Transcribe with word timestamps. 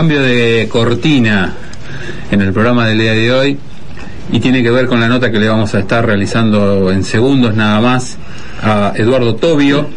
Cambio 0.00 0.22
de 0.22 0.66
cortina 0.72 1.52
en 2.30 2.40
el 2.40 2.54
programa 2.54 2.86
del 2.86 3.00
día 3.00 3.12
de 3.12 3.32
hoy 3.32 3.58
y 4.32 4.40
tiene 4.40 4.62
que 4.62 4.70
ver 4.70 4.86
con 4.86 4.98
la 4.98 5.08
nota 5.08 5.30
que 5.30 5.38
le 5.38 5.46
vamos 5.46 5.74
a 5.74 5.80
estar 5.80 6.06
realizando 6.06 6.90
en 6.90 7.04
segundos 7.04 7.54
nada 7.54 7.82
más 7.82 8.16
a 8.62 8.94
Eduardo 8.96 9.34
Tobio 9.34 9.90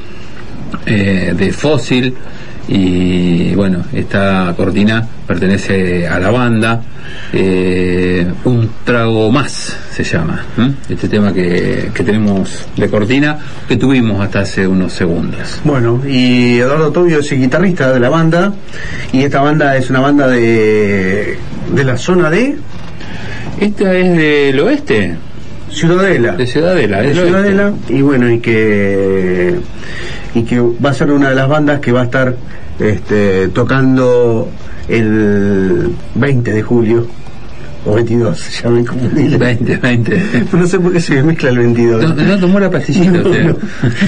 eh, 0.85 1.33
de 1.33 1.53
Fósil 1.53 2.15
y 2.67 3.53
bueno, 3.55 3.83
esta 3.93 4.53
cortina 4.55 5.05
pertenece 5.27 6.07
a 6.07 6.19
la 6.19 6.31
banda. 6.31 6.81
Eh, 7.33 8.25
Un 8.45 8.69
trago 8.85 9.31
más 9.31 9.75
se 9.91 10.03
llama 10.03 10.43
este 10.89 11.07
tema 11.09 11.33
que, 11.33 11.91
que, 11.93 12.03
tenemos 12.03 12.65
de 12.77 12.89
cortina 12.89 13.37
que 13.67 13.75
tuvimos 13.75 14.21
hasta 14.21 14.39
hace 14.41 14.65
unos 14.65 14.93
segundos. 14.93 15.59
Bueno 15.63 16.01
y 16.07 16.59
Eduardo 16.59 16.91
Tobio 16.91 17.19
es 17.19 17.31
el 17.31 17.39
guitarrista 17.39 17.91
de 17.91 17.99
la 17.99 18.09
banda 18.09 18.53
y 19.11 19.23
esta 19.23 19.41
banda 19.41 19.75
es 19.75 19.89
una 19.89 19.99
banda 19.99 20.27
de, 20.27 21.37
de 21.73 21.83
la 21.83 21.97
zona 21.97 22.29
de 22.29 22.55
esta 23.59 23.95
es 23.95 24.17
del 24.17 24.59
oeste. 24.59 25.15
Ciudadela. 25.69 26.33
De 26.33 26.45
Ciudadela 26.45 27.01
de 27.01 27.13
Ciudadela 27.13 27.73
y 27.89 28.01
bueno 28.01 28.29
y 28.29 28.39
que 28.39 29.55
y 30.35 30.43
que 30.43 30.59
va 30.59 30.89
a 30.89 30.93
ser 30.93 31.11
una 31.11 31.29
de 31.29 31.35
las 31.35 31.47
bandas 31.47 31.79
que 31.79 31.91
va 31.91 32.01
a 32.01 32.05
estar 32.05 32.35
este, 32.79 33.49
tocando 33.49 34.49
el 34.87 35.95
20 36.15 36.51
de 36.51 36.61
julio 36.61 37.07
o 37.85 37.93
22, 37.93 38.61
ya 38.61 38.69
me 38.69 38.85
confundí. 38.85 39.27
20, 39.37 39.77
20. 39.77 40.23
No 40.53 40.67
sé 40.67 40.79
por 40.79 40.93
qué 40.93 41.01
se 41.01 41.15
me 41.15 41.23
mezcla 41.23 41.49
el 41.49 41.57
22. 41.57 42.15
No, 42.15 42.39
tomó 42.39 42.59
la 42.59 42.69
pastillita 42.69 43.19
usted. 43.23 43.55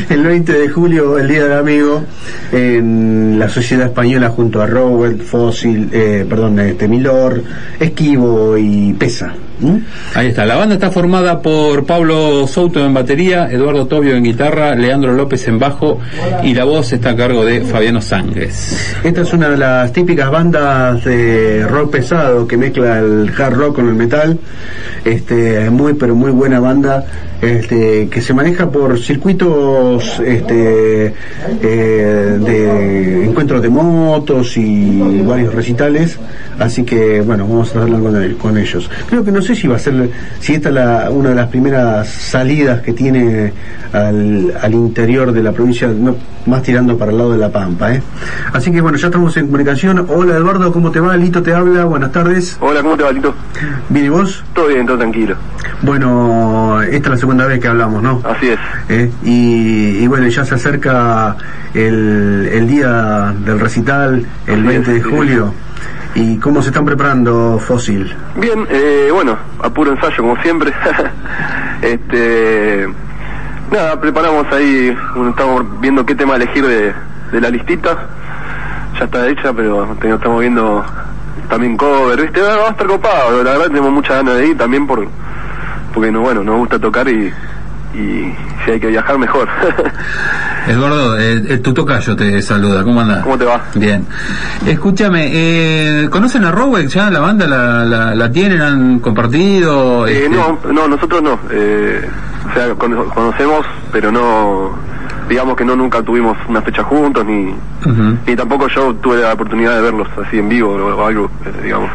El 0.10 0.24
20 0.24 0.54
de 0.54 0.70
julio, 0.70 1.18
el 1.18 1.28
Día 1.28 1.44
del 1.44 1.54
Amigo, 1.54 2.04
en 2.52 3.38
la 3.40 3.50
Sociedad 3.50 3.88
Española 3.88 4.30
junto 4.30 4.62
a 4.62 4.68
Robert, 4.68 5.22
Fósil, 5.22 5.90
eh, 5.92 6.26
perdón, 6.28 6.60
este, 6.60 6.88
Milor, 6.88 7.44
Esquivo 7.80 8.58
y 8.58 8.94
Pesa. 8.94 9.34
¿Mm? 9.60 9.78
Ahí 10.16 10.28
está, 10.28 10.46
la 10.46 10.56
banda 10.56 10.76
está 10.76 10.92
formada 10.92 11.42
por 11.42 11.86
Pablo 11.86 12.46
Souto 12.48 12.86
en 12.86 12.94
batería, 12.94 13.50
Eduardo 13.50 13.88
Tobio 13.88 14.16
en 14.16 14.24
guitarra, 14.24 14.76
Leandro 14.76 15.14
López 15.14 15.48
en 15.48 15.60
bajo 15.60 16.00
y 16.44 16.54
la 16.54 16.66
voz 16.66 16.92
está 16.92 17.12
a 17.12 17.16
cargo 17.16 17.46
de 17.46 17.62
Fabiano 17.62 18.02
Sangres. 18.02 18.96
Esta 19.04 19.22
es 19.22 19.34
una 19.34 19.50
de 19.50 19.58
las 19.58 19.94
típicas 19.94 20.30
bandas 20.30 21.04
de 21.06 21.66
rock 21.68 21.92
pesado 21.92 22.48
que 22.48 22.58
mezcla 22.58 23.00
el 23.00 23.32
hard 23.38 23.54
rock 23.54 23.65
con 23.74 23.88
el 23.88 23.96
metal. 23.96 24.40
Este, 25.04 25.70
muy 25.70 25.94
pero 25.94 26.16
muy 26.16 26.32
buena 26.32 26.60
banda 26.60 27.06
este, 27.42 28.08
que 28.10 28.22
se 28.22 28.34
maneja 28.34 28.70
por 28.70 29.00
circuitos 29.00 30.20
este, 30.20 31.14
eh, 31.62 32.38
de 32.40 33.26
encuentros 33.26 33.62
de 33.62 33.70
motos 33.70 34.58
y 34.58 35.22
varios 35.22 35.54
recitales. 35.54 36.18
Así 36.60 36.84
que 36.84 37.22
bueno, 37.22 37.46
vamos 37.48 37.76
a 37.76 37.82
hablar 37.82 38.02
con, 38.02 38.34
con 38.36 38.58
ellos. 38.58 38.90
Creo 39.10 39.24
que 39.24 39.32
no 39.32 39.42
sé 39.42 39.56
si 39.56 39.68
va 39.68 39.76
a 39.76 39.80
ser, 39.80 40.10
si 40.40 40.54
esta 40.54 40.70
es 40.70 40.76
la, 40.76 41.10
una 41.12 41.30
de 41.30 41.36
las 41.36 41.48
primeras 41.48 42.08
salidas 42.08 42.82
que 42.82 42.94
tiene 42.94 43.52
al, 43.92 44.54
al 44.62 44.74
interior 44.74 45.32
de 45.32 45.44
la 45.44 45.52
provincia, 45.52 45.88
no, 45.88 46.16
más 46.46 46.62
tirando 46.64 46.98
para 46.98 47.12
el 47.12 47.18
lado 47.18 47.32
de 47.32 47.38
La 47.40 47.50
Pampa. 47.50 47.94
¿eh? 47.94 48.02
Así 48.54 48.72
que 48.72 48.80
bueno, 48.80 48.98
ya 48.98 49.08
estamos 49.08 49.36
en 49.38 49.48
comunicación. 49.48 50.06
Hola 50.10 50.36
Eduardo, 50.38 50.72
¿cómo 50.72 50.92
te 50.92 51.00
va? 51.00 51.18
Lito 51.18 51.42
te 51.44 51.54
habla, 51.54 51.86
buenas 51.86 52.12
tardes. 52.12 52.58
Hola, 52.62 52.82
¿cómo 52.82 52.96
te 52.96 53.04
va 53.04 53.12
Lito? 53.12 53.34
¿Bien 53.90 54.06
y 54.06 54.10
vos? 54.10 54.44
Todo 54.54 54.68
bien, 54.68 54.86
todo 54.86 54.98
tranquilo. 54.98 55.36
Bueno, 55.82 56.82
esta 56.84 56.96
es 56.96 57.10
la 57.10 57.18
segunda 57.26 57.48
vez 57.48 57.60
que 57.60 57.68
hablamos, 57.68 58.04
¿no? 58.04 58.22
Así 58.24 58.50
es. 58.50 58.60
¿Eh? 58.88 59.12
Y, 59.24 60.04
y, 60.04 60.08
bueno, 60.08 60.28
ya 60.28 60.46
se 60.46 60.54
acerca 60.54 61.36
el, 61.74 62.48
el 62.54 62.68
día 62.68 63.34
del 63.40 63.60
recital, 63.60 64.28
el 64.46 64.60
Así 64.60 64.68
20 64.68 64.92
es, 64.92 65.04
de 65.04 65.10
julio. 65.10 65.52
Sí. 66.14 66.22
¿Y 66.22 66.38
cómo 66.38 66.62
se 66.62 66.68
están 66.68 66.86
preparando 66.86 67.58
Fósil? 67.58 68.16
Bien, 68.36 68.68
eh, 68.70 69.10
bueno, 69.12 69.36
a 69.60 69.72
puro 69.72 69.92
ensayo 69.92 70.18
como 70.18 70.40
siempre. 70.44 70.72
este, 71.82 72.88
nada, 73.72 74.00
preparamos 74.00 74.46
ahí, 74.54 74.96
estamos 75.28 75.82
viendo 75.82 76.06
qué 76.06 76.14
tema 76.14 76.36
elegir 76.36 76.64
de, 76.64 76.94
de 77.32 77.42
la 77.42 77.50
listita. 77.50 77.98
Ya 79.00 79.06
está 79.06 79.28
hecha, 79.28 79.52
pero 79.52 79.98
estamos 80.00 80.42
viendo 80.42 80.86
también 81.50 81.76
cover, 81.76 82.22
¿viste? 82.22 82.40
Va 82.40 82.68
a 82.68 82.70
estar 82.70 82.86
copado, 82.86 83.44
la 83.44 83.52
verdad 83.54 83.68
tenemos 83.68 83.92
muchas 83.92 84.18
ganas 84.18 84.36
de 84.36 84.48
ir 84.50 84.58
también 84.60 84.86
por 84.86 85.08
porque 85.96 86.12
no, 86.12 86.20
bueno, 86.22 86.44
nos 86.44 86.58
gusta 86.58 86.78
tocar 86.78 87.08
y, 87.08 87.34
y 87.96 88.36
si 88.66 88.72
hay 88.72 88.80
que 88.80 88.88
viajar 88.88 89.18
mejor. 89.18 89.48
Eduardo, 90.68 91.18
eh, 91.18 91.58
tu 91.60 91.74
tocayo 91.74 92.16
te 92.16 92.42
saluda, 92.42 92.84
¿cómo 92.84 93.00
andas? 93.00 93.24
¿Cómo 93.24 93.38
te 93.38 93.46
va? 93.46 93.62
Bien. 93.76 94.06
Escúchame, 94.66 95.30
eh, 95.32 96.10
¿conocen 96.10 96.44
a 96.44 96.52
Rowex 96.52 96.94
ya? 96.94 97.10
¿La 97.10 97.22
banda 97.22 97.48
la, 97.48 97.86
la, 97.86 98.14
la 98.14 98.32
tienen? 98.32 98.62
¿Han 98.62 99.00
compartido? 99.00 100.06
Eh, 100.06 100.26
este... 100.26 100.30
No, 100.30 100.60
no, 100.74 100.88
nosotros 100.90 101.24
no. 101.24 101.40
Eh, 101.50 102.06
o 102.50 102.54
sea, 102.54 102.76
conocemos, 102.76 103.66
pero 103.92 104.12
no, 104.12 104.72
digamos 105.30 105.56
que 105.56 105.64
no 105.64 105.76
nunca 105.78 106.02
tuvimos 106.02 106.38
una 106.50 106.62
fecha 106.62 106.84
juntos, 106.84 107.26
ni, 107.26 107.46
uh 107.46 107.54
-huh. 107.86 108.18
ni 108.28 108.36
tampoco 108.36 108.68
yo 108.68 108.94
tuve 108.96 109.22
la 109.22 109.34
oportunidad 109.34 109.76
de 109.76 109.82
verlos 109.82 110.08
así 110.28 110.40
en 110.40 110.50
vivo 110.50 110.72
o, 110.74 110.96
o 110.96 111.06
algo, 111.06 111.32
eh, 111.46 111.62
digamos. 111.64 111.90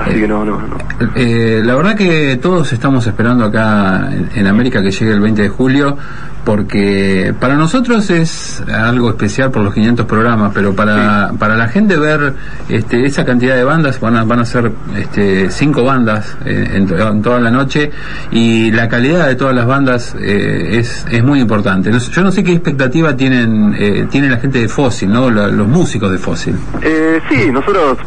Así 0.00 0.20
que 0.20 0.28
no, 0.28 0.44
no, 0.44 0.60
no. 0.60 0.76
Eh, 1.14 1.62
la 1.64 1.74
verdad 1.74 1.96
que 1.96 2.38
todos 2.40 2.72
estamos 2.72 3.06
esperando 3.06 3.44
acá 3.44 4.08
en, 4.10 4.30
en, 4.34 4.46
América 4.46 4.82
que 4.82 4.90
llegue 4.90 5.12
el 5.12 5.20
20 5.20 5.42
de 5.42 5.48
julio, 5.48 5.96
porque 6.44 7.34
para 7.40 7.56
nosotros 7.56 8.08
es 8.10 8.62
algo 8.72 9.10
especial 9.10 9.50
por 9.50 9.62
los 9.62 9.74
500 9.74 10.06
programas, 10.06 10.52
pero 10.54 10.74
para, 10.74 11.30
sí. 11.30 11.36
para 11.38 11.56
la 11.56 11.66
gente 11.68 11.96
ver 11.96 12.34
este, 12.68 13.04
esa 13.04 13.24
cantidad 13.24 13.56
de 13.56 13.64
bandas, 13.64 13.98
van 13.98 14.16
a, 14.16 14.24
van 14.24 14.38
a 14.38 14.44
ser 14.44 14.70
este, 14.96 15.50
cinco 15.50 15.82
bandas 15.82 16.36
eh, 16.44 16.70
en, 16.74 16.88
en, 16.88 17.22
toda 17.22 17.40
la 17.40 17.50
noche, 17.50 17.90
y 18.30 18.70
la 18.70 18.88
calidad 18.88 19.26
de 19.26 19.34
todas 19.34 19.56
las 19.56 19.66
bandas 19.66 20.14
eh, 20.20 20.78
es, 20.78 21.04
es 21.10 21.24
muy 21.24 21.40
importante. 21.40 21.90
Yo 21.90 22.22
no 22.22 22.30
sé 22.30 22.44
qué 22.44 22.52
expectativa 22.52 23.16
tienen, 23.16 23.74
eh, 23.76 24.06
tiene 24.08 24.28
la 24.28 24.36
gente 24.36 24.60
de 24.60 24.68
Fósil, 24.68 25.10
¿no? 25.12 25.28
La, 25.28 25.48
los 25.48 25.66
músicos 25.66 26.12
de 26.12 26.18
Fósil. 26.18 26.54
Eh, 26.80 27.20
sí, 27.28 27.50
nosotros 27.50 27.98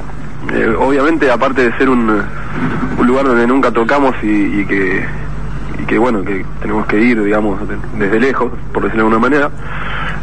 eh, 0.54 0.76
obviamente 0.80 1.30
aparte 1.30 1.70
de 1.70 1.78
ser 1.78 1.90
un, 1.90 2.10
un 2.98 3.08
lugar 3.08 3.26
donde 3.26 3.46
nunca 3.46 3.72
tocamos 3.72 4.16
y, 4.24 4.62
y, 4.62 4.66
que 4.66 5.06
y 5.80 5.86
que 5.86 5.98
bueno 5.98 6.24
que 6.24 6.46
tenemos 6.62 6.86
que 6.88 7.00
ir 7.00 7.22
digamos 7.24 7.60
de, 7.68 7.78
desde 7.98 8.20
lejos 8.20 8.52
por 8.74 8.84
decirlo 8.84 9.04
de 9.04 9.16
alguna 9.16 9.20
manera 9.20 9.52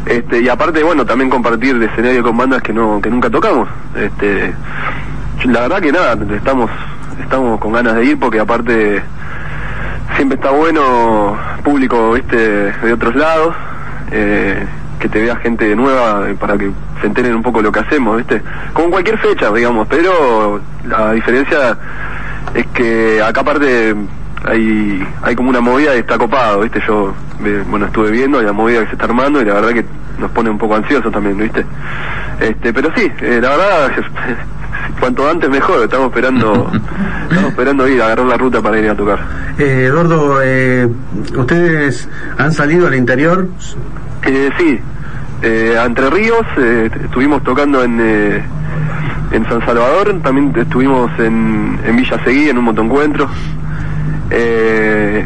este 0.05 0.41
y 0.41 0.49
aparte 0.49 0.83
bueno 0.83 1.05
también 1.05 1.29
compartir 1.29 1.77
de 1.79 1.85
escenario 1.85 2.23
con 2.23 2.35
bandas 2.37 2.61
que 2.61 2.73
no 2.73 2.99
que 3.01 3.09
nunca 3.09 3.29
tocamos. 3.29 3.67
Este 3.95 4.53
la 5.45 5.61
verdad 5.61 5.81
que 5.81 5.91
nada 5.91 6.17
estamos 6.35 6.69
estamos 7.21 7.59
con 7.59 7.73
ganas 7.73 7.95
de 7.95 8.05
ir 8.05 8.19
porque 8.19 8.39
aparte 8.39 9.01
siempre 10.15 10.35
está 10.35 10.49
bueno 10.51 11.37
público 11.63 12.13
viste 12.13 12.71
de 12.71 12.93
otros 12.93 13.15
lados 13.15 13.53
eh, 14.11 14.65
que 14.99 15.09
te 15.09 15.21
vea 15.21 15.35
gente 15.37 15.75
nueva 15.75 16.27
para 16.39 16.57
que 16.57 16.71
se 17.01 17.07
enteren 17.07 17.35
un 17.35 17.43
poco 17.43 17.61
lo 17.61 17.71
que 17.71 17.79
hacemos, 17.79 18.17
¿viste? 18.17 18.41
Como 18.73 18.89
cualquier 18.89 19.17
fecha, 19.19 19.51
digamos, 19.51 19.87
pero 19.87 20.59
la 20.85 21.11
diferencia 21.11 21.77
es 22.53 22.65
que 22.67 23.21
acá 23.21 23.41
aparte 23.41 23.95
hay 24.45 25.07
hay 25.21 25.35
como 25.35 25.49
una 25.49 25.61
movida 25.61 25.95
y 25.95 25.99
está 25.99 26.17
copado, 26.17 26.61
¿viste? 26.61 26.81
Yo, 26.87 27.13
bueno, 27.69 27.85
estuve 27.85 28.11
viendo 28.11 28.41
la 28.41 28.53
movida 28.53 28.81
que 28.81 28.87
se 28.87 28.93
está 28.93 29.05
armando 29.05 29.41
y 29.41 29.45
la 29.45 29.55
verdad 29.55 29.73
que 29.73 29.85
nos 30.19 30.31
pone 30.31 30.49
un 30.49 30.57
poco 30.57 30.75
ansiosos 30.75 31.11
también, 31.11 31.37
¿viste? 31.37 31.65
Este, 32.39 32.73
pero 32.73 32.91
sí, 32.95 33.11
eh, 33.21 33.39
la 33.41 33.49
verdad, 33.49 33.91
cuanto 34.99 35.29
antes 35.29 35.49
mejor, 35.49 35.83
estamos 35.83 36.07
esperando, 36.07 36.71
estamos 37.29 37.51
esperando 37.51 37.87
ir 37.87 38.01
a 38.01 38.05
agarrar 38.05 38.25
la 38.25 38.37
ruta 38.37 38.61
para 38.61 38.79
ir 38.79 38.89
a 38.89 38.95
tocar. 38.95 39.19
Eh, 39.57 39.85
Eduardo, 39.87 40.39
eh, 40.43 40.87
¿ustedes 41.35 42.07
han 42.37 42.51
salido 42.51 42.87
al 42.87 42.95
interior? 42.95 43.47
Eh, 44.27 44.49
sí, 44.57 44.77
eh, 45.41 45.81
Entre 45.85 46.09
Ríos, 46.09 46.45
eh, 46.57 46.89
estuvimos 47.05 47.41
tocando 47.43 47.81
en, 47.81 47.97
eh, 48.01 48.43
en 49.31 49.45
San 49.47 49.65
Salvador, 49.65 50.19
también 50.21 50.53
estuvimos 50.53 51.09
en, 51.17 51.79
en 51.85 51.95
Villa 51.95 52.21
Seguí 52.25 52.49
en 52.49 52.57
un 52.57 52.65
motoencuentro. 52.65 53.29
Eh, 54.29 55.25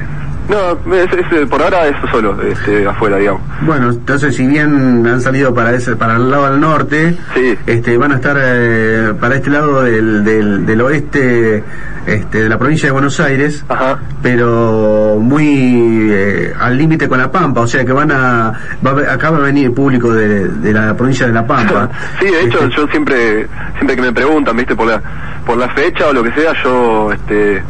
no, 0.49 0.95
es, 0.95 1.09
es, 1.13 1.49
por 1.49 1.61
ahora 1.61 1.87
eso 1.87 2.07
solo, 2.11 2.41
este, 2.41 2.85
afuera, 2.87 3.17
digamos. 3.17 3.41
Bueno, 3.61 3.91
entonces 3.91 4.35
si 4.35 4.45
bien 4.45 5.05
han 5.07 5.21
salido 5.21 5.53
para 5.53 5.73
ese, 5.73 5.95
para 5.95 6.15
el 6.15 6.29
lado 6.29 6.51
del 6.51 6.59
norte, 6.59 7.17
sí. 7.33 7.57
este, 7.65 7.97
van 7.97 8.11
a 8.11 8.15
estar 8.15 8.37
eh, 8.39 9.13
para 9.19 9.35
este 9.35 9.49
lado 9.49 9.83
del, 9.83 10.23
del, 10.23 10.65
del 10.65 10.81
oeste 10.81 11.63
este, 12.05 12.43
de 12.43 12.49
la 12.49 12.57
provincia 12.57 12.87
de 12.87 12.93
Buenos 12.93 13.19
Aires, 13.19 13.63
Ajá. 13.69 13.99
pero 14.23 15.17
muy 15.21 16.09
eh, 16.11 16.53
al 16.59 16.77
límite 16.77 17.07
con 17.07 17.19
La 17.19 17.31
Pampa, 17.31 17.61
o 17.61 17.67
sea 17.67 17.85
que 17.85 17.93
van 17.93 18.11
a, 18.11 18.53
va, 18.85 19.13
acá 19.13 19.29
va 19.29 19.37
a 19.37 19.41
venir 19.41 19.71
público 19.73 20.11
de, 20.11 20.47
de, 20.47 20.73
la 20.73 20.95
provincia 20.97 21.27
de 21.27 21.33
La 21.33 21.45
Pampa. 21.45 21.89
sí, 22.19 22.25
de 22.25 22.41
hecho 22.41 22.63
este... 22.63 22.75
yo 22.75 22.87
siempre, 22.87 23.47
siempre 23.75 23.95
que 23.95 24.01
me 24.01 24.11
preguntan, 24.11 24.57
viste, 24.57 24.75
por 24.75 24.87
la, 24.87 25.01
por 25.45 25.57
la 25.57 25.69
fecha 25.69 26.07
o 26.07 26.13
lo 26.13 26.23
que 26.23 26.31
sea, 26.31 26.53
yo, 26.63 27.11
este, 27.13 27.61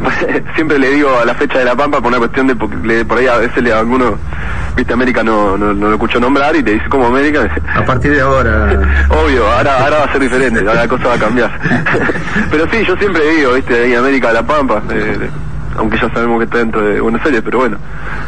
siempre 0.54 0.78
le 0.78 0.90
digo 0.90 1.10
a 1.20 1.24
la 1.24 1.34
fecha 1.34 1.58
de 1.58 1.64
la 1.64 1.74
Pampa 1.74 1.98
por 2.00 2.08
una 2.08 2.18
cuestión 2.18 2.46
de, 2.46 2.56
le- 2.84 3.04
por 3.04 3.18
ahí 3.18 3.26
a 3.26 3.36
veces 3.38 3.62
le, 3.62 3.72
alguno, 3.72 4.16
viste, 4.76 4.92
América 4.92 5.22
no, 5.22 5.56
no, 5.56 5.72
no 5.72 5.86
lo 5.88 5.92
escuchó 5.94 6.18
nombrar 6.20 6.54
y 6.56 6.62
te 6.62 6.72
dice, 6.72 6.88
¿cómo 6.88 7.06
América? 7.06 7.48
A 7.74 7.84
partir 7.84 8.12
de 8.12 8.20
ahora. 8.20 8.78
Obvio, 9.10 9.46
ahora, 9.50 9.84
ahora 9.84 9.98
va 9.98 10.04
a 10.04 10.12
ser 10.12 10.20
diferente, 10.20 10.60
ahora 10.60 10.74
la 10.82 10.88
cosa 10.88 11.08
va 11.08 11.14
a 11.14 11.18
cambiar. 11.18 11.50
pero 12.50 12.66
sí, 12.70 12.84
yo 12.86 12.96
siempre 12.96 13.22
digo, 13.36 13.52
viste, 13.54 13.74
ahí 13.84 13.94
América 13.94 14.28
de 14.28 14.34
la 14.34 14.42
Pampa, 14.46 14.82
eh, 14.90 15.30
aunque 15.76 15.98
ya 15.98 16.12
sabemos 16.12 16.38
que 16.38 16.44
está 16.44 16.58
dentro 16.58 16.82
de 16.82 17.00
Buenos 17.00 17.24
Aires, 17.24 17.42
pero 17.44 17.58
bueno, 17.58 17.78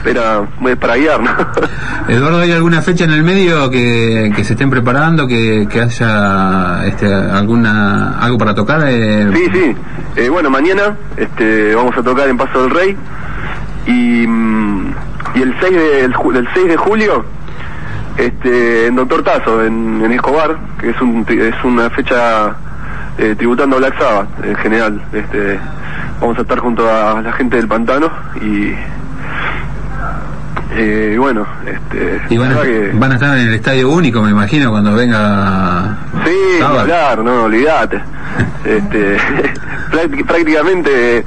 era 0.05 0.43
muy 0.59 0.75
para 0.77 0.97
guiar, 0.97 1.21
¿no? 1.21 1.31
Eduardo, 2.09 2.41
¿hay 2.41 2.53
alguna 2.53 2.83
fecha 2.83 3.05
en 3.05 3.13
el 3.13 3.23
medio 3.23 3.71
que, 3.71 4.33
que 4.35 4.45
se 4.45 4.55
estén 4.55 4.71
preparando, 4.71 5.27
que, 5.27 5.67
que 5.71 5.81
haya 5.81 6.87
este, 6.87 7.13
alguna 7.13 8.19
algo 8.19 8.39
para 8.39 8.55
tocar? 8.55 8.83
eh? 8.87 9.29
Sí, 9.35 9.47
sí. 9.53 9.77
Eh, 10.17 10.29
bueno, 10.29 10.51
mañana 10.51 10.97
este, 11.17 11.75
vamos 11.75 11.97
a 11.97 12.03
tocar 12.03 12.29
en 12.29 12.37
Paso 12.37 12.63
del 12.63 12.71
Rey 12.71 12.97
y, 13.87 14.27
mm, 14.27 14.95
y 15.35 15.43
el 15.43 15.55
6 15.61 15.73
de, 15.77 16.01
el, 16.01 16.15
el 16.37 16.49
6 16.55 16.69
de 16.69 16.77
julio 16.77 17.25
este, 18.17 18.87
en 18.87 18.97
Doctor 18.97 19.23
Tazo, 19.25 19.65
en, 19.65 20.03
en 20.05 20.13
Escobar, 20.13 20.57
que 20.81 20.91
es, 20.91 21.01
un, 21.01 21.27
es 21.29 21.65
una 21.65 21.91
fecha 21.91 22.55
eh, 23.19 23.35
tributando 23.37 23.77
a 23.77 23.79
Black 23.81 23.99
Sabbath 23.99 24.45
en 24.45 24.55
general. 24.57 25.03
Este, 25.13 25.59
vamos 26.21 26.39
a 26.39 26.43
estar 26.43 26.59
junto 26.59 26.89
a 26.91 27.21
la 27.21 27.33
gente 27.33 27.57
del 27.57 27.69
Pantano 27.69 28.11
y, 28.41 28.73
eh, 30.77 31.17
bueno, 31.19 31.47
este, 31.67 32.21
Y 32.31 32.37
van 32.37 32.55
la 32.55 32.61
a, 32.61 32.65
que- 32.65 32.91
van 32.95 33.13
a 33.13 33.15
estar 33.15 33.39
en 33.39 33.47
el 33.49 33.55
estadio 33.55 33.91
único, 33.91 34.23
me 34.23 34.31
imagino, 34.31 34.71
cuando 34.71 34.95
venga. 34.95 35.97
Sí, 36.25 36.63
hablar, 36.63 37.19
no, 37.19 37.43
olvídate. 37.45 38.01
Este, 38.65 39.17
prácti- 39.93 40.25
prácticamente, 40.25 41.25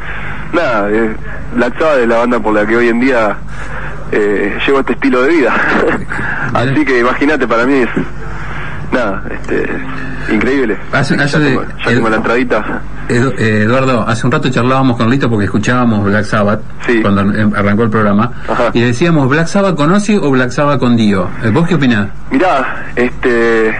nada, 0.51 0.89
eh, 0.91 1.15
Black 1.55 1.77
Sabbath 1.77 1.99
es 1.99 2.07
la 2.07 2.17
banda 2.17 2.39
por 2.39 2.53
la 2.55 2.65
que 2.65 2.75
hoy 2.75 2.89
en 2.89 2.99
día 2.99 3.37
eh, 4.11 4.57
llevo 4.65 4.79
este 4.79 4.93
estilo 4.93 5.21
de 5.21 5.29
vida. 5.29 5.53
Así 6.53 6.83
que 6.83 6.99
imagínate, 6.99 7.47
para 7.47 7.65
mí 7.67 7.75
es, 7.75 7.89
nada, 8.97 9.23
este, 9.31 9.67
increíble. 10.33 10.77
Hace- 10.91 11.17
ya 11.17 11.23
hace 11.23 11.39
tengo, 11.39 11.63
ya 11.63 11.85
tengo 11.85 12.09
la 12.09 12.15
entradita. 12.17 12.81
Edu- 13.09 13.33
eh, 13.37 13.61
Eduardo, 13.63 14.05
hace 14.07 14.25
un 14.25 14.31
rato 14.33 14.49
charlábamos 14.49 14.97
con 14.97 15.09
Lito 15.09 15.29
porque 15.29 15.45
escuchábamos 15.45 16.03
Black 16.03 16.25
Sabbath 16.25 16.59
Sí. 16.85 17.01
cuando 17.01 17.21
arrancó 17.55 17.83
el 17.83 17.89
programa 17.89 18.31
Ajá. 18.49 18.69
y 18.73 18.81
decíamos 18.81 19.29
Black 19.29 19.47
Sabbath 19.47 19.75
con 19.75 19.91
Ozzy 19.93 20.17
o 20.17 20.29
Black 20.31 20.49
Sabbath 20.51 20.79
con 20.79 20.97
Dio. 20.97 21.29
Eh, 21.43 21.49
¿Vos 21.49 21.67
qué 21.67 21.75
opinás? 21.75 22.09
Mirá, 22.31 22.85
este, 22.95 23.73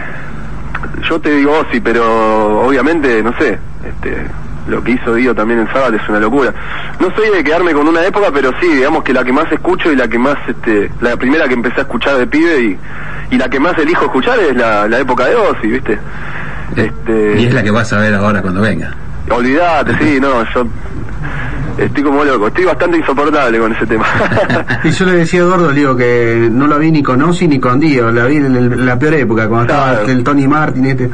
yo 1.10 1.20
te 1.20 1.32
digo 1.32 1.62
sí, 1.72 1.80
pero 1.82 2.62
obviamente, 2.66 3.22
no 3.24 3.34
sé, 3.38 3.60
este, 3.86 4.26
lo 4.68 4.84
que 4.84 4.92
hizo 4.92 5.14
Dio 5.16 5.34
también 5.34 5.60
en 5.62 5.68
Sabbath 5.74 5.94
es 5.94 6.10
una 6.10 6.20
locura. 6.20 6.54
No 7.00 7.10
soy 7.16 7.30
de 7.30 7.44
quedarme 7.44 7.74
con 7.74 7.88
una 7.88 8.04
época, 8.06 8.28
pero 8.34 8.52
sí, 8.60 8.68
digamos 8.68 9.04
que 9.04 9.14
la 9.14 9.24
que 9.24 9.32
más 9.34 9.52
escucho 9.52 9.92
y 9.92 9.96
la 9.96 10.08
que 10.08 10.20
más, 10.20 10.38
este, 10.48 10.92
la 11.02 11.16
primera 11.18 11.48
que 11.48 11.54
empecé 11.54 11.80
a 11.80 11.84
escuchar 11.84 12.18
de 12.18 12.28
pibe 12.28 12.60
y, 12.62 12.78
y 13.32 13.38
la 13.38 13.50
que 13.50 13.60
más 13.60 13.78
elijo 13.78 14.06
escuchar 14.06 14.40
es 14.40 14.56
la, 14.56 14.88
la 14.88 15.00
época 15.00 15.26
de 15.26 15.36
Ozzy, 15.36 15.68
¿viste? 15.68 15.98
Este, 16.76 17.42
Y 17.42 17.46
es 17.46 17.54
la 17.54 17.64
que 17.64 17.72
vas 17.72 17.92
a 17.94 18.00
ver 18.00 18.14
ahora 18.14 18.42
cuando 18.42 18.62
venga. 18.62 18.94
olvidate, 19.30 19.98
sí, 20.00 20.20
no, 20.20 20.44
yo 20.54 20.68
estoy 21.78 22.04
como 22.04 22.24
loco, 22.24 22.48
estoy 22.48 22.66
bastante 22.66 22.98
insoportable 22.98 23.60
con 23.60 23.74
ese 23.74 23.86
tema. 23.86 24.06
Y 24.84 24.90
yo 24.92 25.06
le 25.06 25.12
decía 25.14 25.42
a 25.42 25.44
Eduardo, 25.44 25.70
le 25.72 25.80
digo 25.80 25.96
que 25.96 26.50
no 26.52 26.68
la 26.68 26.78
vi 26.78 26.92
ni 26.92 27.04
con 27.04 27.22
Ozzy 27.22 27.48
ni 27.48 27.60
con 27.60 27.80
Dio, 27.80 28.12
la 28.12 28.26
vi 28.26 28.38
en 28.38 28.56
el- 28.56 28.86
la 28.86 28.98
peor 28.98 29.14
época, 29.16 29.48
cuando 29.48 29.68
Claro. 29.74 29.92
estaba 29.94 30.12
el 30.12 30.24
Tony 30.24 30.48
Martin 30.48 30.86
este. 30.86 31.08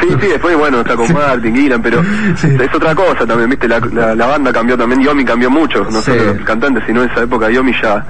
Sí, 0.00 0.08
sí, 0.20 0.26
después, 0.28 0.56
bueno, 0.56 0.80
está 0.80 0.94
con 0.96 1.06
Martin, 1.12 1.54
Gillan, 1.54 1.82
pero 1.82 2.00
es 2.00 2.74
otra 2.74 2.94
cosa 2.94 3.26
también, 3.26 3.50
¿viste? 3.50 3.68
La, 3.68 3.80
la, 3.80 4.14
la 4.14 4.26
banda 4.26 4.52
cambió 4.52 4.76
también, 4.76 5.02
Yomi 5.02 5.24
cambió 5.24 5.50
mucho, 5.50 5.84
no 5.90 6.00
Sí. 6.02 6.10
solo 6.12 6.30
el 6.32 6.44
cantante, 6.44 6.80
sino 6.86 7.02
en 7.02 7.10
esa 7.10 7.22
época 7.22 7.50
Yomi 7.50 7.72
ya 7.82 8.04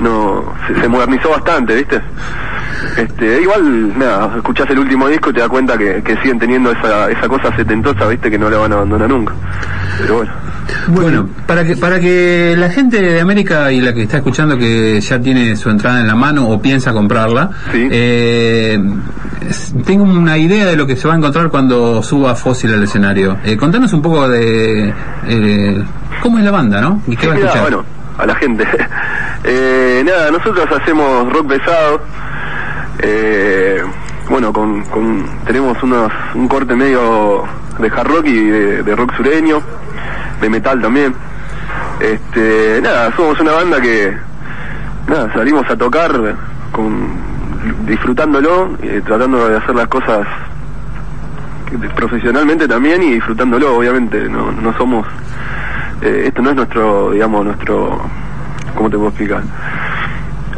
no 0.00 0.44
se, 0.66 0.80
se 0.80 0.88
modernizó 0.88 1.30
bastante, 1.30 1.74
¿viste? 1.74 2.00
Este, 2.96 3.42
igual, 3.42 3.98
nada, 3.98 4.32
escuchás 4.36 4.68
el 4.70 4.78
último 4.78 5.08
disco 5.08 5.30
y 5.30 5.32
te 5.34 5.40
das 5.40 5.48
cuenta 5.48 5.76
que, 5.76 6.02
que 6.02 6.16
siguen 6.18 6.38
teniendo 6.38 6.70
esa, 6.72 7.10
esa 7.10 7.28
cosa 7.28 7.54
setentosa, 7.56 8.06
¿viste? 8.06 8.30
Que 8.30 8.38
no 8.38 8.48
la 8.50 8.58
van 8.58 8.72
a 8.72 8.76
abandonar 8.76 9.08
nunca. 9.08 9.32
Pero 9.98 10.16
bueno. 10.16 10.32
Bueno, 10.88 11.28
para 11.46 11.64
que 11.64 11.76
para 11.76 11.98
que 11.98 12.54
la 12.56 12.70
gente 12.70 13.00
de 13.02 13.20
América 13.20 13.72
y 13.72 13.80
la 13.80 13.92
que 13.92 14.02
está 14.02 14.18
escuchando 14.18 14.56
que 14.56 15.00
ya 15.00 15.20
tiene 15.20 15.56
su 15.56 15.68
entrada 15.68 16.00
en 16.00 16.06
la 16.06 16.14
mano 16.14 16.48
o 16.48 16.62
piensa 16.62 16.92
comprarla, 16.92 17.50
Sí. 17.72 17.88
eh, 17.90 18.78
tengo 19.84 20.04
una 20.04 20.38
idea 20.38 20.66
de 20.66 20.76
lo 20.76 20.86
que 20.86 20.96
se 20.96 21.08
va 21.08 21.14
a 21.14 21.16
encontrar 21.16 21.48
cuando 21.50 22.02
suba 22.02 22.34
Fósil 22.36 22.72
al 22.72 22.84
escenario. 22.84 23.38
Eh, 23.44 23.56
contanos 23.56 23.92
un 23.92 24.02
poco 24.02 24.28
de 24.28 24.94
eh, 25.26 25.84
cómo 26.22 26.38
es 26.38 26.44
la 26.44 26.50
banda, 26.52 26.80
¿no? 26.80 27.02
¿Y 27.08 27.16
qué 27.16 27.26
va 27.26 27.32
a 27.32 27.36
Mirá, 27.36 27.48
escuchar? 27.48 27.68
bueno, 27.70 27.84
a 28.18 28.26
la 28.26 28.34
gente. 28.36 28.64
Eh, 29.42 30.02
nada, 30.04 30.30
nosotros 30.30 30.66
hacemos 30.78 31.32
rock 31.32 31.48
pesado. 31.48 32.02
Eh, 33.02 33.82
bueno, 34.28 34.52
con, 34.52 34.82
con- 34.84 35.24
tenemos 35.46 35.82
unos, 35.82 36.12
un 36.34 36.46
corte 36.48 36.74
medio 36.74 37.44
de 37.78 37.88
hard 37.88 38.06
rock 38.08 38.26
y 38.26 38.44
de, 38.46 38.96
rock 38.96 39.14
sureño, 39.16 39.60
de 40.40 40.50
metal 40.50 40.80
también. 40.80 41.14
Este, 42.00 42.80
nada, 42.82 43.14
somos 43.16 43.38
una 43.40 43.52
banda 43.52 43.80
que 43.80 44.16
nada, 45.08 45.32
salimos 45.32 45.68
a 45.70 45.76
tocar 45.76 46.12
con 46.72 47.08
disfrutándolo, 47.86 48.70
eh, 48.82 49.02
tratando 49.04 49.48
de 49.48 49.56
hacer 49.58 49.74
las 49.74 49.88
cosas 49.88 50.26
profesionalmente 51.94 52.66
también 52.66 53.02
y 53.02 53.12
disfrutándolo, 53.14 53.76
obviamente, 53.76 54.28
no, 54.28 54.50
no 54.50 54.76
somos 54.76 55.06
eh, 56.02 56.24
esto 56.26 56.42
no 56.42 56.50
es 56.50 56.56
nuestro, 56.56 57.10
digamos, 57.12 57.44
nuestro, 57.44 58.00
¿cómo 58.74 58.88
te 58.90 58.96
puedo 58.96 59.08
explicar? 59.10 59.42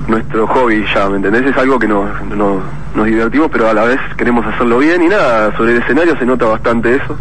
Nuestro 0.09 0.47
hobby 0.49 0.85
ya, 0.95 1.09
¿me 1.09 1.17
entendés? 1.17 1.47
Es 1.47 1.57
algo 1.57 1.79
que 1.79 1.87
nos, 1.87 2.09
nos, 2.27 2.63
nos 2.95 3.07
divertimos, 3.07 3.49
pero 3.51 3.69
a 3.69 3.73
la 3.73 3.85
vez 3.85 4.01
queremos 4.17 4.45
hacerlo 4.47 4.79
bien 4.79 5.03
y 5.03 5.09
nada, 5.09 5.57
sobre 5.57 5.73
el 5.73 5.83
escenario 5.83 6.17
se 6.19 6.27
nota 6.27 6.47
bastante 6.47 6.97
eso. 6.97 7.17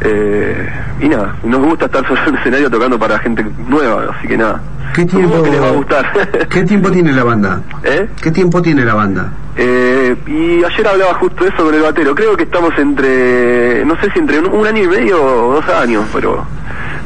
Eh, 0.00 0.68
y 1.00 1.08
nada, 1.08 1.36
nos 1.44 1.60
gusta 1.60 1.86
estar 1.86 2.06
sobre 2.06 2.22
el 2.22 2.34
escenario 2.36 2.70
tocando 2.70 2.98
para 2.98 3.18
gente 3.18 3.44
nueva, 3.68 4.14
así 4.16 4.26
que 4.26 4.36
nada. 4.36 4.60
¿Qué 4.94 5.06
tiempo, 5.06 5.42
que 5.42 5.50
les 5.50 5.62
va 5.62 5.68
a 5.68 5.72
gustar. 5.72 6.48
¿Qué 6.48 6.64
tiempo 6.64 6.90
tiene 6.90 7.12
la 7.12 7.24
banda? 7.24 7.62
¿Eh? 7.84 8.08
¿Qué 8.20 8.30
tiempo 8.30 8.60
tiene 8.60 8.84
la 8.84 8.94
banda? 8.94 9.32
Eh, 9.56 10.16
y 10.26 10.64
ayer 10.64 10.86
hablaba 10.86 11.14
justo 11.14 11.46
eso 11.46 11.64
con 11.64 11.74
el 11.74 11.82
batero. 11.82 12.14
Creo 12.14 12.36
que 12.36 12.44
estamos 12.44 12.76
entre, 12.78 13.84
no 13.86 13.96
sé 14.00 14.10
si 14.12 14.18
entre 14.18 14.38
un, 14.40 14.46
un 14.48 14.66
año 14.66 14.82
y 14.82 14.88
medio 14.88 15.22
o 15.22 15.54
dos 15.54 15.68
años, 15.68 16.04
pero 16.12 16.44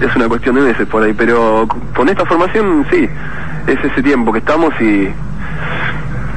es 0.01 0.15
una 0.17 0.29
cuestión 0.29 0.55
de 0.57 0.61
meses 0.63 0.87
por 0.89 1.03
ahí. 1.03 1.13
Pero 1.13 1.67
con 1.95 2.09
esta 2.09 2.25
formación, 2.27 2.87
sí, 2.91 3.09
es 3.67 3.85
ese 3.85 4.03
tiempo 4.03 4.33
que 4.33 4.39
estamos 4.41 4.73
y 4.81 5.09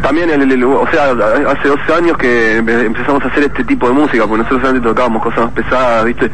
también, 0.02 0.30
el, 0.30 0.50
el- 0.50 0.64
o 0.64 0.88
sea, 0.92 1.12
hace 1.52 1.68
12 1.68 1.94
años 1.94 2.18
que 2.18 2.62
empe- 2.64 2.86
empezamos 2.86 3.22
a 3.24 3.28
hacer 3.28 3.44
este 3.44 3.66
tipo 3.66 3.88
de 3.88 3.94
música, 3.94 4.26
porque 4.26 4.44
nosotros 4.44 4.64
antes 4.70 4.82
tocábamos 4.84 5.22
cosas 5.22 5.42
más 5.46 5.52
pesadas, 5.52 6.06
¿viste? 6.06 6.32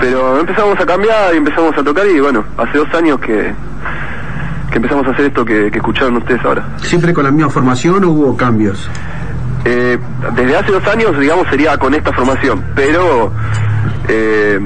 Pero 0.00 0.38
empezamos 0.38 0.78
a 0.78 0.84
cambiar 0.86 1.34
y 1.34 1.38
empezamos 1.38 1.76
a 1.78 1.82
tocar 1.82 2.06
y 2.06 2.20
bueno, 2.20 2.44
hace 2.58 2.76
dos 2.76 2.92
años 2.94 3.18
que, 3.20 3.52
que 4.70 4.76
empezamos 4.76 5.06
a 5.06 5.10
hacer 5.12 5.26
esto 5.26 5.44
que, 5.46 5.70
que 5.70 5.78
escucharon 5.78 6.16
ustedes 6.18 6.44
ahora. 6.44 6.68
¿Siempre 6.76 7.14
con 7.14 7.24
la 7.24 7.30
misma 7.30 7.48
formación 7.50 8.04
o 8.04 8.08
hubo 8.10 8.36
cambios? 8.36 8.88
Eh, 9.64 9.98
desde 10.34 10.56
hace 10.56 10.72
dos 10.72 10.86
años, 10.86 11.18
digamos, 11.18 11.46
sería 11.48 11.76
con 11.78 11.94
esta 11.94 12.12
formación, 12.12 12.62
pero, 12.74 13.32
eh, 14.08 14.58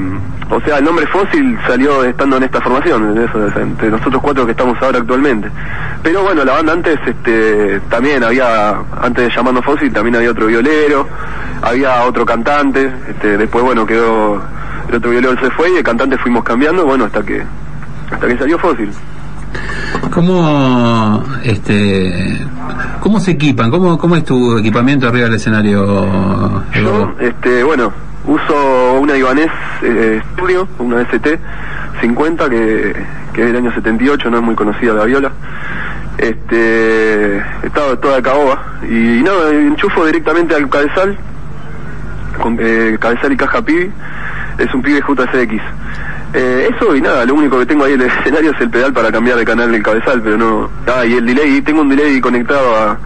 o 0.51 0.61
sea, 0.61 0.79
el 0.79 0.85
nombre 0.85 1.07
Fósil 1.07 1.59
salió 1.67 2.05
estando 2.05 2.37
en 2.37 2.43
esta 2.45 2.61
formación, 2.61 3.17
en 3.17 3.25
eso, 3.25 3.47
entre 3.59 3.91
nosotros 3.91 4.21
cuatro 4.23 4.45
que 4.45 4.53
estamos 4.53 4.77
ahora 4.83 4.99
actualmente. 4.99 5.51
Pero 6.03 6.23
bueno, 6.23 6.45
la 6.45 6.53
banda 6.55 6.73
antes, 6.75 6.99
este, 7.07 7.81
también 7.89 8.23
había, 8.23 8.77
antes 9.01 9.29
de 9.29 9.35
llamarnos 9.35 9.65
Fósil, 9.65 9.93
también 9.93 10.17
había 10.17 10.31
otro 10.31 10.47
violero, 10.47 11.09
había 11.63 12.03
otro 12.05 12.27
cantante, 12.27 12.93
este, 13.09 13.39
después, 13.39 13.65
bueno, 13.65 13.87
quedó, 13.87 14.43
el 14.89 14.95
otro 14.95 15.11
violero 15.11 15.41
se 15.41 15.51
fue 15.53 15.73
y 15.73 15.77
el 15.77 15.83
cantante 15.83 16.19
fuimos 16.19 16.45
cambiando, 16.45 16.85
bueno, 16.85 17.07
hasta 17.07 17.23
que, 17.23 17.43
hasta 18.11 18.27
que 18.27 18.37
salió 18.37 18.59
Fósil. 18.59 18.91
¿Cómo, 20.11 21.25
este, 21.43 22.47
¿Cómo 23.01 23.19
se 23.19 23.33
equipan? 23.33 23.71
¿Cómo, 23.71 23.97
¿Cómo 23.97 24.17
es 24.17 24.25
tu 24.25 24.59
equipamiento 24.59 25.09
arriba 25.09 25.25
del 25.25 25.35
escenario? 25.35 26.63
Yo, 26.73 27.15
este, 27.19 27.63
bueno, 27.65 27.93
uso 28.26 28.95
una 29.00 29.16
Ibanez 29.16 29.50
eh, 29.83 30.23
una 30.78 31.00
ST 31.02 31.38
50 32.00 32.50
que, 32.50 32.90
es 32.90 33.37
del 33.37 33.57
año 33.57 33.73
78, 33.73 34.31
no 34.31 34.38
es 34.38 34.43
muy 34.43 34.54
conocida 34.54 34.95
la 34.95 35.04
viola. 35.04 35.33
Este, 36.19 37.38
estaba 37.62 37.97
toda 37.97 38.23
caoba 38.23 38.62
y 38.88 39.23
no, 39.23 39.49
enchufo 39.50 40.07
directamente 40.07 40.54
al 40.54 40.69
cabezal, 40.69 41.16
con 42.40 42.57
eh, 42.61 42.97
cabezal 43.00 43.33
y 43.33 43.37
caja 43.37 43.62
pibi, 43.62 43.90
es 44.59 44.73
un 44.75 44.83
pibe 44.83 45.00
JCX. 45.00 45.62
Eh, 46.35 46.69
eso 46.75 46.97
y 46.97 47.00
nada, 47.00 47.25
lo 47.25 47.35
único 47.35 47.59
que 47.59 47.66
tengo 47.66 47.85
ahí 47.85 47.95
en 47.95 48.02
el 48.02 48.11
escenario 48.19 48.50
es 48.52 48.61
el 48.61 48.71
pedal 48.71 48.93
para 48.93 49.11
cambiar 49.11 49.38
de 49.38 49.45
canal 49.45 49.71
del 49.71 49.83
cabezal, 49.83 50.21
pero 50.23 50.37
no. 50.37 50.71
Ah, 50.87 51.04
y 51.04 51.14
el 51.14 51.26
delay, 51.26 51.61
tengo 51.62 51.83
un 51.83 51.88
delay 51.88 52.21
conectado 52.21 52.76
a, 52.76 52.99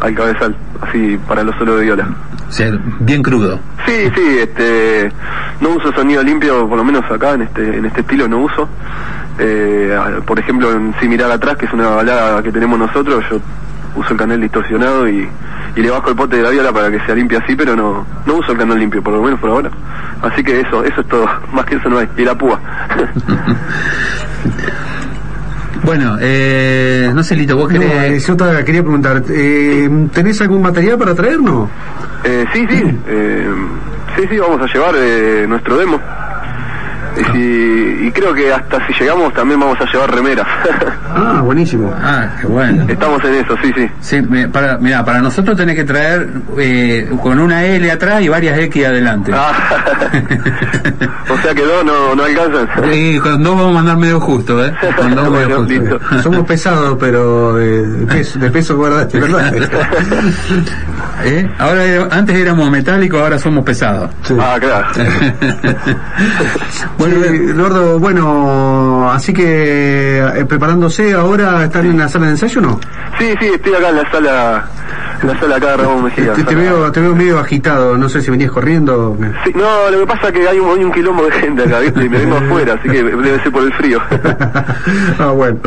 al 0.00 0.14
cabezal, 0.14 0.56
así 0.80 1.18
para 1.28 1.42
los 1.42 1.54
solos 1.56 1.78
de 1.78 1.84
viola. 1.84 2.08
O 2.50 2.52
sea, 2.52 2.68
bien 2.98 3.22
crudo. 3.22 3.60
Sí, 3.86 4.10
sí, 4.14 4.38
este, 4.40 5.10
no 5.60 5.70
uso 5.70 5.92
sonido 5.92 6.20
limpio, 6.22 6.68
por 6.68 6.78
lo 6.78 6.84
menos 6.84 7.08
acá 7.08 7.34
en 7.34 7.42
este, 7.42 7.78
en 7.78 7.86
este 7.86 8.00
estilo 8.00 8.26
no 8.26 8.38
uso. 8.38 8.68
Eh, 9.38 9.96
por 10.26 10.36
ejemplo, 10.38 10.72
en 10.72 10.92
Si 11.00 11.06
Mirar 11.08 11.30
Atrás, 11.30 11.56
que 11.56 11.66
es 11.66 11.72
una 11.72 11.88
balada 11.90 12.42
que 12.42 12.50
tenemos 12.50 12.76
nosotros, 12.76 13.24
yo 13.30 13.40
uso 13.94 14.12
el 14.12 14.18
canal 14.18 14.40
distorsionado 14.40 15.08
y, 15.08 15.28
y 15.76 15.80
le 15.80 15.90
bajo 15.90 16.10
el 16.10 16.16
pote 16.16 16.36
de 16.38 16.42
la 16.42 16.50
viola 16.50 16.72
para 16.72 16.90
que 16.90 16.98
sea 17.06 17.14
limpio 17.14 17.38
así, 17.38 17.54
pero 17.54 17.76
no, 17.76 18.04
no 18.26 18.34
uso 18.34 18.50
el 18.52 18.58
canal 18.58 18.78
limpio, 18.78 19.00
por 19.00 19.14
lo 19.14 19.22
menos 19.22 19.38
por 19.38 19.50
ahora. 19.50 19.70
Así 20.20 20.42
que 20.42 20.60
eso, 20.60 20.82
eso 20.84 21.00
es 21.00 21.06
todo, 21.08 21.28
más 21.52 21.64
que 21.66 21.76
eso 21.76 21.88
no 21.88 21.98
hay, 21.98 22.08
y 22.16 22.24
la 22.24 22.36
púa. 22.36 22.58
Bueno, 25.82 26.18
eh, 26.20 27.10
no 27.14 27.22
sé, 27.22 27.34
Lito, 27.34 27.56
vos 27.56 27.68
querés... 27.68 27.90
eh, 27.90 28.18
yo 28.26 28.36
te 28.36 28.64
quería 28.64 28.82
preguntar, 28.82 29.22
eh, 29.30 29.88
¿tenés 30.12 30.38
algún 30.42 30.60
material 30.60 30.98
para 30.98 31.14
traernos? 31.14 31.70
Eh, 32.22 32.44
sí, 32.52 32.66
sí, 32.68 32.82
eh, 33.06 33.54
sí, 34.16 34.26
sí, 34.28 34.38
vamos 34.38 34.60
a 34.60 34.66
llevar 34.72 34.94
eh, 34.96 35.46
nuestro 35.48 35.78
demo. 35.78 35.98
Y, 37.34 38.06
y 38.06 38.10
creo 38.12 38.32
que 38.34 38.52
hasta 38.52 38.86
si 38.86 38.92
llegamos 38.94 39.32
también 39.34 39.60
vamos 39.60 39.78
a 39.80 39.84
llevar 39.90 40.14
remeras. 40.14 40.46
Ah, 41.12 41.40
buenísimo. 41.44 41.92
Ah, 42.00 42.28
qué 42.40 42.46
bueno. 42.46 42.84
Estamos 42.88 43.22
en 43.24 43.34
eso, 43.34 43.56
sí, 43.60 43.72
sí. 43.74 43.90
Sí, 44.00 44.22
para, 44.52 44.78
mira, 44.78 45.04
para 45.04 45.20
nosotros 45.20 45.56
tenés 45.56 45.74
que 45.74 45.82
traer 45.84 46.28
eh, 46.56 47.10
con 47.20 47.38
una 47.40 47.64
L 47.64 47.90
atrás 47.90 48.22
y 48.22 48.28
varias 48.28 48.56
X 48.58 48.86
adelante. 48.86 49.32
Ah, 49.34 49.52
o 51.28 51.36
sea 51.38 51.52
que 51.52 51.62
dos 51.62 51.84
no, 51.84 52.14
no 52.14 52.22
alcanzan. 52.24 52.68
Y 52.92 53.18
con 53.18 53.42
dos 53.42 53.56
vamos 53.56 53.70
a 53.72 53.74
mandar 53.74 53.96
medio 53.96 54.20
justo, 54.20 54.64
¿eh? 54.64 54.72
Con 54.96 55.14
dos 55.16 55.30
medio 55.30 55.64
justo. 55.64 56.22
Somos 56.22 56.46
pesados, 56.46 56.96
pero 57.00 57.54
de, 57.54 57.86
de 57.86 58.06
peso, 58.06 58.38
de 58.38 58.50
peso 58.50 58.76
guardaste, 58.76 59.18
¿verdad? 59.20 59.52
¿Eh? 61.24 61.50
Ahora 61.58 61.82
antes 62.12 62.36
éramos 62.36 62.70
metálicos, 62.70 63.20
ahora 63.20 63.38
somos 63.38 63.64
pesados. 63.64 64.10
Sí. 64.22 64.34
Ah, 64.40 64.56
claro. 64.60 64.86
Bueno, 67.00 67.24
Eduardo, 67.24 67.98
bueno, 67.98 69.10
así 69.10 69.32
que 69.32 70.18
eh, 70.18 70.44
preparándose 70.44 71.14
ahora, 71.14 71.64
¿están 71.64 71.86
en 71.86 71.96
la 71.96 72.10
sala 72.10 72.26
de 72.26 72.32
ensayo 72.32 72.60
o 72.60 72.62
no? 72.62 72.80
Sí, 73.18 73.32
sí, 73.40 73.46
estoy 73.46 73.72
acá 73.72 73.88
en 73.88 73.96
la 73.96 74.10
sala, 74.10 74.68
en 75.22 75.28
la 75.28 75.40
sala 75.40 75.56
acá 75.56 75.70
de 75.70 75.76
Ramón 75.78 76.04
Mejía. 76.04 76.34
Te, 76.34 76.54
veo, 76.54 76.92
te 76.92 77.00
veo 77.00 77.14
medio 77.14 77.38
agitado, 77.38 77.96
no 77.96 78.06
sé 78.10 78.20
si 78.20 78.30
venías 78.30 78.50
corriendo. 78.50 79.16
Sí, 79.44 79.52
no, 79.54 79.90
lo 79.90 80.00
que 80.00 80.06
pasa 80.06 80.28
es 80.28 80.34
que 80.34 80.46
hay 80.46 80.58
un, 80.58 80.78
hay 80.78 80.84
un 80.84 80.92
quilombo 80.92 81.24
de 81.24 81.32
gente 81.32 81.62
acá, 81.62 81.78
¿viste? 81.78 82.04
Y 82.04 82.08
me 82.10 82.18
vengo 82.18 82.36
afuera, 82.36 82.74
así 82.74 82.90
que 82.90 83.02
debe 83.02 83.42
ser 83.42 83.50
por 83.50 83.62
el 83.62 83.72
frío. 83.72 83.98
ah, 85.18 85.30
bueno. 85.30 85.58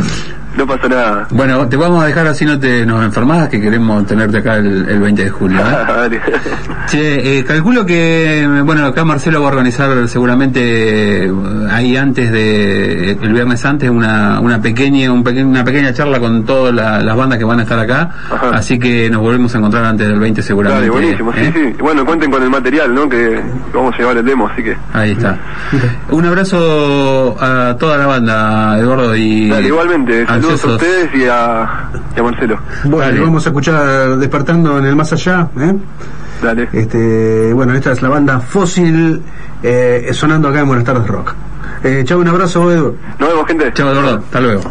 No 0.58 0.68
pasa 0.68 0.88
nada. 0.88 1.28
Bueno, 1.32 1.68
te 1.68 1.78
vamos 1.78 2.04
a 2.04 2.08
dejar 2.08 2.28
así 2.28 2.46
no 2.46 2.60
te 2.60 2.86
nos 2.86 3.04
enfermas, 3.04 3.50
que 3.50 3.60
queremos 3.60 4.06
tenerte 4.06 4.38
acá 4.38 4.56
el, 4.58 4.88
el 4.88 5.00
20 5.00 5.24
de 5.26 5.30
julio. 5.30 5.60
¿eh? 5.60 6.20
Che, 6.88 7.40
eh, 7.40 7.44
calculo 7.44 7.86
que, 7.86 8.48
bueno, 8.66 8.86
acá 8.86 9.04
Marcelo 9.06 9.42
va 9.42 9.48
a 9.48 9.52
organizar 9.52 10.08
seguramente 10.08 11.26
eh, 11.26 11.32
ahí 11.72 11.96
antes 11.98 12.32
de, 12.32 13.12
el 13.12 13.34
viernes 13.34 13.64
antes, 13.66 13.90
una, 13.90 14.40
una 14.40 14.62
pequeña, 14.62 15.12
un 15.12 15.24
peque- 15.24 15.44
una 15.44 15.64
pequeña 15.64 15.94
charla 15.94 16.20
con 16.20 16.44
todas 16.46 16.74
la- 16.74 17.00
las 17.02 17.16
bandas 17.16 17.38
que 17.40 17.46
van 17.46 17.60
a 17.60 17.64
estar 17.64 17.80
acá, 17.80 18.10
Ajá. 18.30 18.50
así 18.54 18.78
que 18.78 19.10
nos 19.10 19.22
volvemos 19.22 19.54
a 19.56 19.58
encontrar 19.58 19.86
antes 19.86 20.08
del 20.08 20.20
20 20.20 20.42
seguramente. 20.42 20.88
Dale, 20.88 20.92
buenísimo, 20.92 21.32
¿eh? 21.34 21.52
sí, 21.54 21.60
sí. 21.60 21.76
Bueno, 21.80 22.06
cuenten 22.06 22.30
con 22.30 22.44
el 22.44 22.50
material, 22.50 22.94
¿no? 22.94 23.08
Que 23.10 23.42
vamos 23.74 23.94
a 23.96 23.98
llevar 23.98 24.18
el 24.18 24.26
demo, 24.26 24.48
así 24.48 24.64
que... 24.64 24.78
Ahí 24.94 25.12
está. 25.12 25.38
Un 26.12 26.26
abrazo 26.26 27.36
a 27.40 27.76
toda 27.80 27.98
la 27.98 28.08
banda, 28.08 28.78
Eduardo, 28.80 29.16
y 29.16 29.50
Dale, 29.50 29.68
igualmente, 29.68 30.26
saludos 30.44 30.66
a 30.66 30.68
ustedes 30.68 31.16
y 31.16 31.26
a, 31.26 31.90
y 32.16 32.20
a 32.20 32.24
Marcelo. 32.24 32.60
Bueno, 32.84 32.98
Dale. 33.06 33.20
vamos 33.22 33.46
a 33.46 33.50
escuchar 33.50 34.18
Despertando 34.18 34.78
en 34.78 34.86
el 34.86 34.96
Más 34.96 35.14
Allá. 35.14 35.48
¿eh? 35.60 35.74
Dale. 36.42 36.70
Este, 36.74 37.54
bueno, 37.54 37.74
esta 37.74 37.92
es 37.92 38.02
la 38.02 38.10
banda 38.10 38.40
Fósil 38.40 39.22
eh, 39.62 40.10
sonando 40.14 40.50
acá 40.50 40.60
en 40.60 40.68
Buenas 40.68 40.86
Tardes 40.86 41.08
Rock. 41.08 41.34
Eh, 41.84 42.04
chao, 42.06 42.20
un 42.20 42.28
abrazo, 42.28 42.72
Edu. 42.72 42.98
Nos 43.20 43.30
vemos, 43.30 43.48
gente. 43.48 43.72
Chao, 43.74 43.92
Eduardo, 43.92 44.18
hasta 44.18 44.42
luego. 44.42 44.62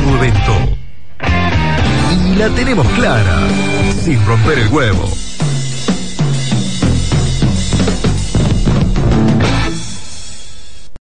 Todo 0.00 0.16
evento. 0.16 0.52
Y 2.30 2.36
la 2.36 2.48
tenemos 2.50 2.86
clara, 2.88 3.48
sin 4.04 4.24
romper 4.26 4.58
el 4.58 4.68
huevo. 4.68 5.25